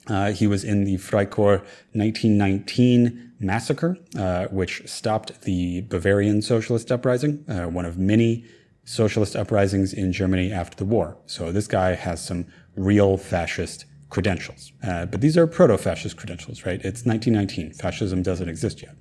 Uh, 0.09 0.33
he 0.33 0.47
was 0.47 0.65
in 0.65 0.85
the 0.85 0.97
Freikorps 0.97 1.63
1919 1.93 3.33
massacre, 3.39 3.97
uh, 4.19 4.47
which 4.47 4.83
stopped 4.89 5.43
the 5.43 5.83
Bavarian 5.83 6.43
socialist 6.43 6.91
uprising, 6.91 7.45
uh, 7.49 7.67
one 7.67 7.85
of 7.85 7.99
many 7.99 8.45
socialist 8.85 9.37
uprisings 9.37 9.93
in 9.93 10.13
Germany 10.13 10.53
after 10.53 10.77
the 10.77 10.85
war. 10.85 11.17
So 11.27 11.53
this 11.53 11.69
guy 11.69 11.95
has 11.95 12.25
some 12.25 12.47
real 12.75 13.17
fascist 13.17 13.85
credentials. 14.11 14.73
Uh, 14.83 15.07
but 15.07 15.21
these 15.21 15.39
are 15.39 15.47
proto-fascist 15.47 16.17
credentials, 16.17 16.67
right? 16.67 16.81
It's 16.85 17.07
1919. 17.07 17.73
Fascism 17.73 18.23
doesn't 18.23 18.49
exist 18.49 18.83
yet. 18.83 18.95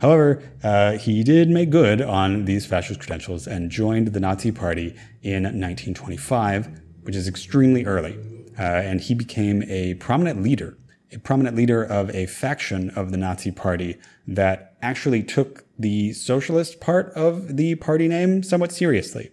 However, 0.00 0.42
uh, 0.64 0.98
he 0.98 1.22
did 1.22 1.48
make 1.48 1.70
good 1.70 2.02
on 2.02 2.44
these 2.44 2.66
fascist 2.66 2.98
credentials 2.98 3.46
and 3.46 3.70
joined 3.70 4.08
the 4.08 4.20
Nazi 4.20 4.50
Party 4.50 4.96
in 5.22 5.44
1925, 5.44 6.80
which 7.02 7.14
is 7.14 7.28
extremely 7.28 7.86
early 7.86 8.18
uh, 8.58 8.62
and 8.62 9.00
he 9.00 9.14
became 9.14 9.62
a 9.64 9.94
prominent 9.94 10.42
leader, 10.42 10.76
a 11.10 11.18
prominent 11.18 11.56
leader 11.56 11.82
of 11.82 12.10
a 12.10 12.26
faction 12.26 12.90
of 12.90 13.10
the 13.10 13.16
Nazi 13.16 13.50
Party 13.50 13.98
that 14.26 14.76
actually 14.82 15.22
took 15.22 15.64
the 15.78 16.12
socialist 16.12 16.80
part 16.80 17.12
of 17.14 17.56
the 17.56 17.74
party 17.76 18.08
name 18.08 18.42
somewhat 18.42 18.72
seriously. 18.72 19.30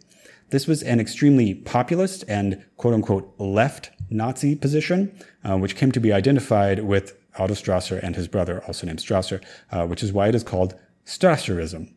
This 0.49 0.67
was 0.67 0.81
an 0.81 0.99
extremely 0.99 1.53
populist 1.53 2.23
and 2.27 2.63
quote 2.77 2.93
unquote 2.93 3.33
left 3.37 3.91
Nazi 4.09 4.55
position, 4.55 5.15
uh, 5.43 5.57
which 5.57 5.75
came 5.75 5.91
to 5.91 5.99
be 5.99 6.11
identified 6.11 6.83
with 6.83 7.15
Otto 7.37 7.53
Strasser 7.53 8.01
and 8.01 8.15
his 8.15 8.27
brother, 8.27 8.63
also 8.65 8.87
named 8.87 8.99
Strasser, 8.99 9.43
uh, 9.71 9.85
which 9.85 10.03
is 10.03 10.11
why 10.11 10.27
it 10.27 10.35
is 10.35 10.43
called 10.43 10.75
Strasserism. 11.05 11.93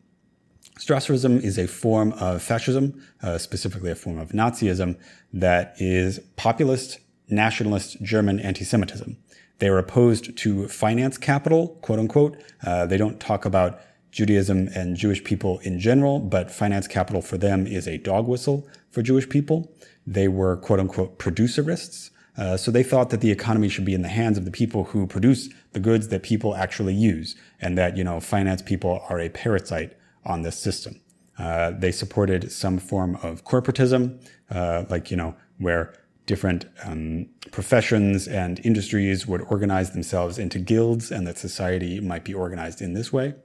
Strasserism 0.79 1.41
is 1.41 1.57
a 1.57 1.67
form 1.67 2.13
of 2.13 2.41
fascism, 2.41 3.01
uh, 3.21 3.37
specifically 3.37 3.91
a 3.91 3.95
form 3.95 4.17
of 4.17 4.29
Nazism, 4.29 4.97
that 5.31 5.75
is 5.77 6.19
populist 6.35 6.99
nationalist 7.29 8.01
German 8.01 8.39
anti-Semitism. 8.39 9.17
They 9.59 9.69
are 9.69 9.77
opposed 9.77 10.37
to 10.37 10.67
finance 10.67 11.17
capital, 11.17 11.79
quote 11.81 11.99
unquote. 11.99 12.37
Uh, 12.65 12.85
they 12.85 12.97
don't 12.97 13.19
talk 13.19 13.45
about 13.45 13.79
Judaism 14.11 14.69
and 14.75 14.95
Jewish 14.95 15.23
people 15.23 15.59
in 15.59 15.79
general, 15.79 16.19
but 16.19 16.51
finance 16.51 16.87
capital 16.87 17.21
for 17.21 17.37
them 17.37 17.65
is 17.65 17.87
a 17.87 17.97
dog 17.97 18.27
whistle 18.27 18.67
for 18.91 19.01
Jewish 19.01 19.27
people. 19.27 19.71
They 20.05 20.27
were 20.27 20.57
quote 20.57 20.79
unquote 20.79 21.17
producerists. 21.17 22.11
Uh, 22.37 22.57
so 22.57 22.71
they 22.71 22.83
thought 22.83 23.09
that 23.11 23.21
the 23.21 23.31
economy 23.31 23.69
should 23.69 23.85
be 23.85 23.93
in 23.93 24.01
the 24.01 24.09
hands 24.09 24.37
of 24.37 24.45
the 24.45 24.51
people 24.51 24.85
who 24.85 25.05
produce 25.05 25.49
the 25.73 25.79
goods 25.79 26.07
that 26.07 26.23
people 26.23 26.55
actually 26.55 26.93
use, 26.93 27.35
and 27.61 27.77
that 27.77 27.95
you 27.95 28.03
know 28.03 28.19
finance 28.19 28.61
people 28.61 29.03
are 29.09 29.19
a 29.19 29.29
parasite 29.29 29.93
on 30.25 30.41
this 30.41 30.57
system. 30.57 30.99
Uh, 31.37 31.71
they 31.71 31.91
supported 31.91 32.51
some 32.51 32.77
form 32.77 33.15
of 33.23 33.43
corporatism, 33.43 34.19
uh, 34.49 34.83
like 34.89 35.11
you 35.11 35.17
know 35.17 35.35
where 35.57 35.93
different 36.25 36.65
um, 36.83 37.27
professions 37.51 38.27
and 38.27 38.59
industries 38.65 39.27
would 39.27 39.41
organize 39.41 39.91
themselves 39.91 40.37
into 40.37 40.59
guilds 40.59 41.11
and 41.11 41.27
that 41.27 41.37
society 41.37 41.99
might 41.99 42.23
be 42.23 42.33
organized 42.33 42.81
in 42.81 42.93
this 42.93 43.11
way. 43.11 43.35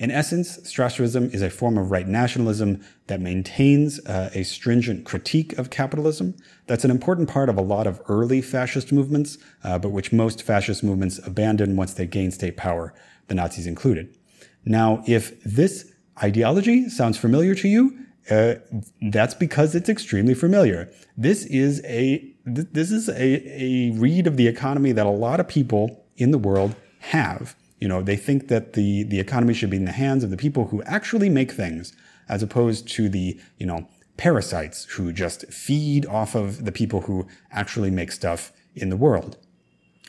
In 0.00 0.10
essence, 0.10 0.56
Strasserism 0.60 1.32
is 1.34 1.42
a 1.42 1.50
form 1.50 1.76
of 1.76 1.90
right 1.90 2.08
nationalism 2.08 2.82
that 3.06 3.20
maintains 3.20 4.00
uh, 4.06 4.30
a 4.32 4.44
stringent 4.44 5.04
critique 5.04 5.52
of 5.58 5.68
capitalism. 5.68 6.34
That's 6.66 6.86
an 6.86 6.90
important 6.90 7.28
part 7.28 7.50
of 7.50 7.58
a 7.58 7.62
lot 7.62 7.86
of 7.86 8.00
early 8.08 8.40
fascist 8.40 8.92
movements, 8.92 9.36
uh, 9.62 9.78
but 9.78 9.90
which 9.90 10.10
most 10.10 10.42
fascist 10.42 10.82
movements 10.82 11.20
abandon 11.26 11.76
once 11.76 11.92
they 11.92 12.06
gain 12.06 12.30
state 12.30 12.56
power, 12.56 12.94
the 13.28 13.34
Nazis 13.34 13.66
included. 13.66 14.16
Now, 14.64 15.04
if 15.06 15.38
this 15.44 15.92
ideology 16.22 16.88
sounds 16.88 17.18
familiar 17.18 17.54
to 17.56 17.68
you, 17.68 17.98
uh, 18.28 18.54
that's 19.00 19.34
because 19.34 19.74
it's 19.74 19.88
extremely 19.88 20.34
familiar. 20.34 20.90
This 21.16 21.44
is 21.46 21.82
a 21.84 22.26
this 22.44 22.90
is 22.90 23.08
a, 23.08 23.62
a 23.62 23.90
read 23.92 24.26
of 24.26 24.36
the 24.36 24.48
economy 24.48 24.92
that 24.92 25.06
a 25.06 25.10
lot 25.10 25.40
of 25.40 25.48
people 25.48 26.04
in 26.16 26.30
the 26.30 26.38
world 26.38 26.74
have. 27.00 27.54
You 27.78 27.88
know, 27.88 28.02
they 28.02 28.16
think 28.16 28.48
that 28.48 28.74
the 28.74 29.04
the 29.04 29.20
economy 29.20 29.54
should 29.54 29.70
be 29.70 29.78
in 29.78 29.84
the 29.84 29.92
hands 29.92 30.22
of 30.22 30.30
the 30.30 30.36
people 30.36 30.66
who 30.66 30.82
actually 30.82 31.28
make 31.28 31.52
things, 31.52 31.94
as 32.28 32.42
opposed 32.42 32.88
to 32.88 33.08
the 33.08 33.40
you 33.58 33.66
know 33.66 33.88
parasites 34.16 34.84
who 34.84 35.12
just 35.12 35.50
feed 35.50 36.04
off 36.04 36.34
of 36.34 36.66
the 36.66 36.72
people 36.72 37.02
who 37.02 37.26
actually 37.50 37.90
make 37.90 38.12
stuff 38.12 38.52
in 38.74 38.90
the 38.90 38.96
world. 38.96 39.38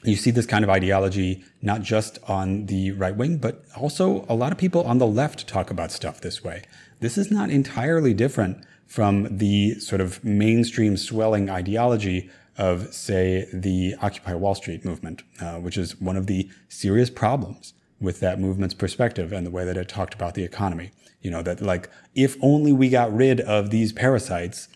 You 0.04 0.16
see 0.16 0.32
this 0.32 0.48
kind 0.48 0.64
of 0.64 0.70
ideology 0.70 1.46
not 1.62 1.82
just 1.82 2.18
on 2.28 2.66
the 2.66 2.92
right 2.92 3.16
wing, 3.16 3.38
but 3.38 3.64
also 3.76 4.26
a 4.28 4.36
lot 4.36 4.52
of 4.52 4.58
people 4.58 4.84
on 4.84 4.98
the 4.98 5.08
left 5.08 5.48
talk 5.48 5.70
about 5.70 5.92
stuff 5.92 6.20
this 6.20 6.44
way. 6.44 6.64
This 7.02 7.18
is 7.18 7.32
not 7.32 7.50
entirely 7.50 8.14
different 8.14 8.64
from 8.86 9.38
the 9.38 9.80
sort 9.80 10.02
of 10.02 10.24
mainstream 10.24 10.98
swelling 10.98 11.50
ideology 11.50 12.30
of, 12.58 12.94
say, 12.94 13.48
the 13.52 13.96
Occupy 14.02 14.36
Wall 14.36 14.54
Street 14.54 14.86
movement, 14.86 15.24
uh, 15.42 15.56
which 15.56 15.78
is 15.78 16.00
one 16.00 16.16
of 16.16 16.28
the 16.28 16.50
serious 16.70 17.10
problems 17.10 17.74
with 18.00 18.20
that 18.20 18.40
movement's 18.40 18.76
perspective 18.76 19.34
and 19.34 19.48
the 19.48 19.52
way 19.52 19.66
that 19.66 19.78
it 19.78 19.90
talked 19.90 20.14
about 20.14 20.36
the 20.36 20.44
economy. 20.44 20.92
You 21.22 21.32
know, 21.32 21.42
that 21.42 21.60
like, 21.60 21.90
if 22.14 22.38
only 22.40 22.72
we 22.72 22.90
got 22.90 23.12
rid 23.14 23.42
of 23.42 23.72
these 23.72 23.92
parasites, 23.92 24.68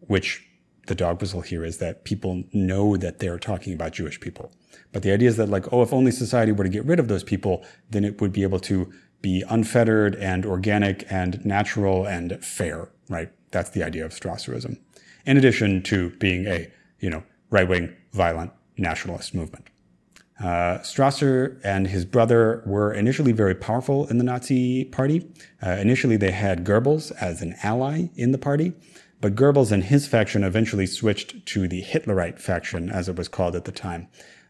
which 0.00 0.44
the 0.88 0.96
dog 0.96 1.20
whistle 1.20 1.42
here 1.42 1.64
is 1.64 1.78
that 1.78 2.02
people 2.02 2.42
know 2.52 2.96
that 2.96 3.20
they're 3.20 3.38
talking 3.38 3.72
about 3.72 3.92
Jewish 3.92 4.18
people. 4.18 4.50
But 4.92 5.02
the 5.02 5.12
idea 5.12 5.28
is 5.28 5.36
that 5.36 5.48
like, 5.48 5.72
oh, 5.72 5.82
if 5.82 5.92
only 5.92 6.10
society 6.10 6.50
were 6.50 6.64
to 6.64 6.70
get 6.70 6.84
rid 6.84 6.98
of 6.98 7.06
those 7.06 7.22
people, 7.22 7.64
then 7.90 8.04
it 8.04 8.20
would 8.20 8.32
be 8.32 8.42
able 8.42 8.60
to 8.60 8.92
be 9.20 9.44
unfettered 9.48 10.14
and 10.16 10.46
organic 10.46 11.04
and 11.10 11.44
natural 11.44 12.06
and 12.06 12.42
fair, 12.44 12.90
right? 13.08 13.30
That's 13.50 13.70
the 13.70 13.82
idea 13.82 14.04
of 14.04 14.12
Strasserism. 14.12 14.78
In 15.26 15.36
addition 15.36 15.82
to 15.84 16.10
being 16.18 16.46
a, 16.46 16.70
you 17.00 17.10
know, 17.10 17.22
right-wing 17.50 17.94
violent 18.12 18.52
nationalist 18.76 19.34
movement. 19.34 19.68
Uh, 20.40 20.78
Strasser 20.78 21.60
and 21.64 21.88
his 21.88 22.04
brother 22.04 22.62
were 22.64 22.92
initially 22.92 23.32
very 23.32 23.54
powerful 23.54 24.06
in 24.06 24.18
the 24.18 24.24
Nazi 24.24 24.84
party. 24.84 25.28
Uh, 25.60 25.70
initially, 25.70 26.16
they 26.16 26.30
had 26.30 26.64
Goebbels 26.64 27.10
as 27.20 27.42
an 27.42 27.56
ally 27.62 28.08
in 28.14 28.30
the 28.30 28.38
party, 28.38 28.72
but 29.20 29.34
Goebbels 29.34 29.72
and 29.72 29.82
his 29.82 30.06
faction 30.06 30.44
eventually 30.44 30.86
switched 30.86 31.44
to 31.46 31.66
the 31.66 31.80
Hitlerite 31.80 32.38
faction, 32.38 32.88
as 32.88 33.08
it 33.08 33.16
was 33.16 33.26
called 33.26 33.56
at 33.56 33.64
the 33.64 33.72
time. 33.72 34.06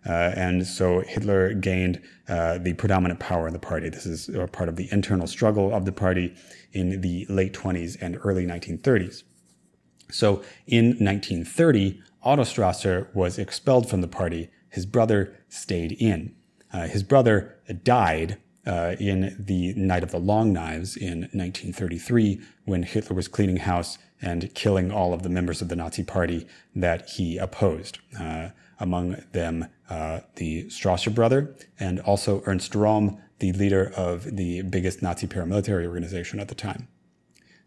Uh, 0.06 0.32
and 0.36 0.66
so 0.66 1.00
Hitler 1.00 1.54
gained 1.54 2.00
uh, 2.28 2.58
the 2.58 2.74
predominant 2.74 3.20
power 3.20 3.46
in 3.46 3.52
the 3.52 3.58
party. 3.58 3.88
This 3.88 4.06
is 4.06 4.28
uh, 4.28 4.46
part 4.46 4.68
of 4.68 4.76
the 4.76 4.88
internal 4.92 5.26
struggle 5.26 5.74
of 5.74 5.84
the 5.84 5.92
party 5.92 6.34
in 6.72 7.00
the 7.00 7.26
late 7.28 7.52
20s 7.52 7.96
and 8.00 8.18
early 8.24 8.46
1930s. 8.46 9.24
So 10.10 10.42
in 10.66 10.96
1930, 10.98 12.00
Otto 12.22 12.42
Strasser 12.42 13.14
was 13.14 13.38
expelled 13.38 13.88
from 13.88 14.00
the 14.00 14.08
party. 14.08 14.50
His 14.70 14.86
brother 14.86 15.36
stayed 15.48 15.92
in. 15.92 16.34
Uh, 16.72 16.86
his 16.86 17.02
brother 17.02 17.56
died 17.82 18.38
uh, 18.66 18.96
in 18.98 19.34
the 19.38 19.72
Night 19.74 20.02
of 20.02 20.10
the 20.10 20.18
Long 20.18 20.52
Knives 20.52 20.96
in 20.96 21.20
1933 21.32 22.40
when 22.64 22.82
Hitler 22.82 23.16
was 23.16 23.28
cleaning 23.28 23.58
house 23.58 23.98
and 24.20 24.52
killing 24.54 24.90
all 24.90 25.14
of 25.14 25.22
the 25.22 25.28
members 25.28 25.62
of 25.62 25.68
the 25.68 25.76
Nazi 25.76 26.02
party 26.02 26.46
that 26.74 27.08
he 27.10 27.38
opposed. 27.38 27.98
Among 28.80 29.16
them, 29.32 29.66
uh, 29.90 30.20
the 30.36 30.64
Strasser 30.66 31.14
brother 31.14 31.56
and 31.80 32.00
also 32.00 32.42
Ernst 32.46 32.72
Röhm, 32.72 33.20
the 33.38 33.52
leader 33.52 33.92
of 33.96 34.36
the 34.36 34.62
biggest 34.62 35.02
Nazi 35.02 35.26
paramilitary 35.26 35.86
organization 35.86 36.40
at 36.40 36.48
the 36.48 36.54
time. 36.54 36.88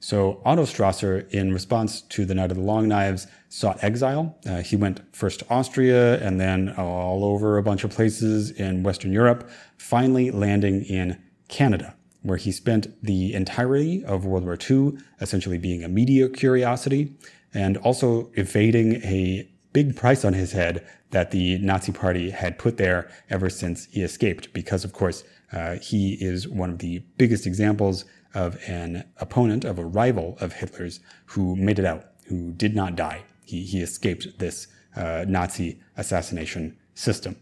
So 0.03 0.41
Otto 0.43 0.63
Strasser, 0.63 1.29
in 1.29 1.53
response 1.53 2.01
to 2.01 2.25
the 2.25 2.33
Night 2.33 2.49
of 2.49 2.57
the 2.57 2.63
Long 2.63 2.87
Knives, 2.87 3.27
sought 3.49 3.83
exile. 3.83 4.35
Uh, 4.47 4.61
he 4.61 4.75
went 4.75 4.99
first 5.15 5.41
to 5.41 5.49
Austria 5.51 6.19
and 6.25 6.41
then 6.41 6.73
all 6.75 7.23
over 7.23 7.59
a 7.59 7.63
bunch 7.63 7.83
of 7.83 7.91
places 7.91 8.49
in 8.49 8.81
Western 8.81 9.13
Europe, 9.13 9.47
finally 9.77 10.31
landing 10.31 10.83
in 10.85 11.21
Canada, 11.49 11.93
where 12.23 12.37
he 12.37 12.51
spent 12.51 12.87
the 13.03 13.35
entirety 13.35 14.03
of 14.03 14.25
World 14.25 14.43
War 14.43 14.57
II 14.57 14.93
essentially 15.21 15.59
being 15.59 15.83
a 15.83 15.87
media 15.87 16.29
curiosity 16.29 17.15
and 17.53 17.77
also 17.77 18.31
evading 18.33 18.95
a 19.03 19.50
big 19.73 19.95
price 19.95 20.25
on 20.25 20.33
his 20.33 20.51
head 20.51 20.85
that 21.11 21.31
the 21.31 21.57
Nazi 21.59 21.91
Party 21.91 22.29
had 22.29 22.57
put 22.57 22.77
there 22.77 23.09
ever 23.29 23.49
since 23.49 23.85
he 23.91 24.01
escaped, 24.01 24.53
because 24.53 24.83
of 24.83 24.93
course 24.93 25.23
uh, 25.51 25.75
he 25.75 26.13
is 26.13 26.47
one 26.47 26.69
of 26.69 26.79
the 26.79 26.99
biggest 27.17 27.45
examples 27.45 28.05
of 28.33 28.57
an 28.67 29.03
opponent, 29.17 29.65
of 29.65 29.77
a 29.77 29.85
rival 29.85 30.37
of 30.39 30.53
Hitler's 30.53 30.99
who 31.25 31.55
made 31.55 31.79
it 31.79 31.85
out, 31.85 32.05
who 32.27 32.51
did 32.53 32.75
not 32.75 32.95
die. 32.95 33.23
He, 33.45 33.63
he 33.63 33.81
escaped 33.81 34.39
this 34.39 34.67
uh, 34.95 35.25
Nazi 35.27 35.79
assassination 35.97 36.77
system. 36.93 37.35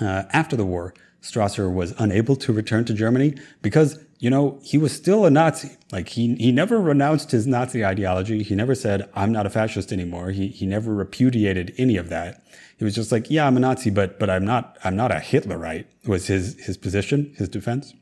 Uh, 0.00 0.24
after 0.32 0.56
the 0.56 0.64
war, 0.64 0.94
Strasser 1.22 1.72
was 1.72 1.94
unable 1.98 2.36
to 2.36 2.52
return 2.52 2.84
to 2.84 2.94
Germany 2.94 3.34
because, 3.62 3.98
you 4.18 4.30
know, 4.30 4.58
he 4.62 4.78
was 4.78 4.92
still 4.92 5.26
a 5.26 5.30
Nazi. 5.30 5.76
Like 5.92 6.08
he, 6.10 6.34
he 6.36 6.52
never 6.52 6.80
renounced 6.80 7.30
his 7.30 7.46
Nazi 7.46 7.84
ideology. 7.84 8.42
He 8.42 8.54
never 8.54 8.74
said, 8.74 9.08
I'm 9.14 9.32
not 9.32 9.46
a 9.46 9.50
fascist 9.50 9.92
anymore. 9.92 10.30
He, 10.30 10.48
he 10.48 10.66
never 10.66 10.94
repudiated 10.94 11.74
any 11.76 11.96
of 11.96 12.08
that. 12.08 12.42
He 12.78 12.84
was 12.84 12.94
just 12.94 13.12
like, 13.12 13.30
yeah, 13.30 13.46
I'm 13.46 13.56
a 13.56 13.60
Nazi, 13.60 13.90
but, 13.90 14.18
but 14.18 14.30
I'm 14.30 14.44
not, 14.44 14.78
I'm 14.84 14.96
not 14.96 15.10
a 15.12 15.20
Hitlerite 15.20 15.86
was 16.06 16.26
his, 16.26 16.58
his 16.64 16.76
position, 16.76 17.34
his 17.36 17.48
defense. 17.48 17.94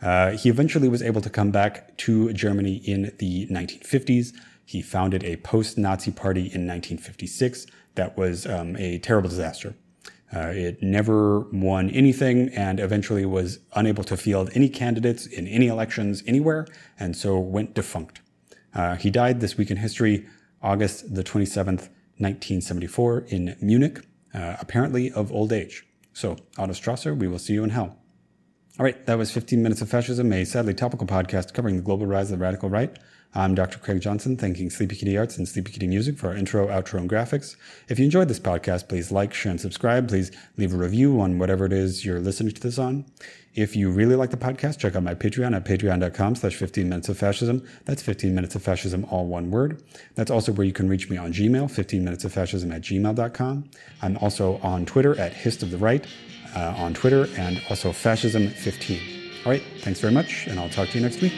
Uh, 0.00 0.32
he 0.32 0.48
eventually 0.48 0.88
was 0.88 1.02
able 1.02 1.20
to 1.20 1.30
come 1.30 1.50
back 1.50 1.96
to 1.98 2.32
Germany 2.32 2.76
in 2.76 3.12
the 3.18 3.46
1950s. 3.48 4.32
He 4.64 4.82
founded 4.82 5.24
a 5.24 5.36
post-Nazi 5.36 6.12
party 6.12 6.40
in 6.40 6.66
1956 6.66 7.66
that 7.94 8.16
was 8.16 8.46
um, 8.46 8.76
a 8.76 8.98
terrible 8.98 9.28
disaster. 9.28 9.74
Uh, 10.34 10.48
it 10.48 10.82
never 10.82 11.40
won 11.50 11.88
anything 11.90 12.50
and 12.50 12.78
eventually 12.80 13.24
was 13.24 13.60
unable 13.74 14.04
to 14.04 14.16
field 14.16 14.50
any 14.54 14.68
candidates 14.68 15.26
in 15.26 15.46
any 15.46 15.68
elections 15.68 16.22
anywhere, 16.26 16.66
and 16.98 17.16
so 17.16 17.38
went 17.38 17.74
defunct. 17.74 18.20
Uh, 18.74 18.96
he 18.96 19.10
died 19.10 19.40
this 19.40 19.56
week 19.56 19.70
in 19.70 19.78
history, 19.78 20.26
August 20.62 21.14
the 21.14 21.24
27th, 21.24 21.88
1974, 22.18 23.20
in 23.28 23.56
Munich, 23.60 24.04
uh, 24.34 24.56
apparently 24.60 25.10
of 25.12 25.32
old 25.32 25.52
age. 25.52 25.86
So, 26.12 26.36
Otto 26.58 26.72
Strasser, 26.72 27.16
we 27.16 27.28
will 27.28 27.38
see 27.38 27.54
you 27.54 27.64
in 27.64 27.70
hell. 27.70 27.96
All 28.78 28.84
right, 28.84 29.06
that 29.06 29.16
was 29.16 29.30
15 29.30 29.62
Minutes 29.62 29.80
of 29.80 29.88
Fascism, 29.88 30.32
a 30.32 30.44
sadly 30.44 30.74
topical 30.74 31.06
podcast 31.06 31.52
covering 31.54 31.76
the 31.76 31.82
global 31.82 32.06
rise 32.06 32.30
of 32.30 32.38
the 32.38 32.42
radical 32.42 32.68
right. 32.68 32.96
I'm 33.34 33.54
Dr. 33.54 33.78
Craig 33.78 34.00
Johnson, 34.00 34.36
thanking 34.36 34.70
Sleepy 34.70 34.96
Kitty 34.96 35.16
Arts 35.16 35.36
and 35.36 35.46
Sleepy 35.46 35.70
Kitty 35.72 35.86
Music 35.86 36.16
for 36.16 36.28
our 36.28 36.34
intro, 36.34 36.66
outro, 36.68 36.98
and 36.98 37.10
graphics. 37.10 37.56
If 37.88 37.98
you 37.98 38.04
enjoyed 38.04 38.28
this 38.28 38.40
podcast, 38.40 38.88
please 38.88 39.12
like, 39.12 39.34
share, 39.34 39.50
and 39.50 39.60
subscribe. 39.60 40.08
Please 40.08 40.32
leave 40.56 40.72
a 40.72 40.76
review 40.76 41.20
on 41.20 41.38
whatever 41.38 41.66
it 41.66 41.72
is 41.72 42.04
you're 42.04 42.20
listening 42.20 42.54
to 42.54 42.60
this 42.60 42.78
on. 42.78 43.04
If 43.54 43.76
you 43.76 43.90
really 43.90 44.14
like 44.14 44.30
the 44.30 44.36
podcast, 44.36 44.78
check 44.78 44.96
out 44.96 45.02
my 45.02 45.14
Patreon 45.14 45.54
at 45.54 45.64
patreon.com 45.64 46.36
slash 46.36 46.54
15 46.54 46.88
minutes 46.88 47.08
of 47.08 47.18
fascism. 47.18 47.66
That's 47.84 48.02
15 48.02 48.34
minutes 48.34 48.54
of 48.54 48.62
fascism, 48.62 49.04
all 49.10 49.26
one 49.26 49.50
word. 49.50 49.82
That's 50.14 50.30
also 50.30 50.52
where 50.52 50.66
you 50.66 50.72
can 50.72 50.88
reach 50.88 51.10
me 51.10 51.16
on 51.16 51.32
Gmail, 51.32 51.70
15 51.70 52.04
minutes 52.04 52.24
of 52.24 52.32
fascism 52.32 52.72
at 52.72 52.82
gmail.com. 52.82 53.70
I'm 54.00 54.16
also 54.18 54.58
on 54.62 54.86
Twitter 54.86 55.18
at 55.18 55.32
hist 55.32 55.62
of 55.62 55.70
the 55.70 55.78
right 55.78 56.06
uh, 56.54 56.74
on 56.76 56.94
Twitter 56.94 57.28
and 57.36 57.60
also 57.68 57.90
Fascism15. 57.90 59.44
All 59.44 59.52
right, 59.52 59.62
thanks 59.80 60.00
very 60.00 60.12
much, 60.12 60.46
and 60.46 60.58
I'll 60.58 60.68
talk 60.68 60.88
to 60.90 60.98
you 60.98 61.04
next 61.04 61.20
week. 61.20 61.32